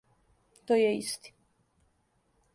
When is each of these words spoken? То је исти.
То 0.71 0.77
је 0.79 0.87
исти. 1.03 1.35